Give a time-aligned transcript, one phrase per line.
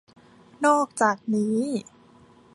[0.65, 1.57] นอกจากนี้